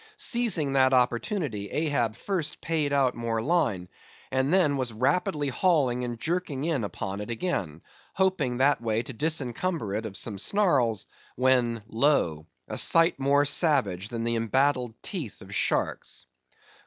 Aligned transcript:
Seizing 0.17 0.73
that 0.73 0.93
opportunity, 0.93 1.69
Ahab 1.69 2.15
first 2.15 2.59
paid 2.59 2.91
out 2.91 3.13
more 3.13 3.39
line: 3.39 3.87
and 4.31 4.51
then 4.51 4.75
was 4.75 4.91
rapidly 4.91 5.49
hauling 5.49 6.03
and 6.03 6.19
jerking 6.19 6.63
in 6.63 6.83
upon 6.83 7.21
it 7.21 7.29
again—hoping 7.29 8.57
that 8.57 8.81
way 8.81 9.03
to 9.03 9.13
disencumber 9.13 9.93
it 9.93 10.07
of 10.07 10.17
some 10.17 10.39
snarls—when 10.39 11.83
lo!—a 11.87 12.77
sight 12.79 13.19
more 13.19 13.45
savage 13.45 14.09
than 14.09 14.23
the 14.23 14.33
embattled 14.37 14.95
teeth 15.03 15.39
of 15.39 15.53
sharks! 15.53 16.25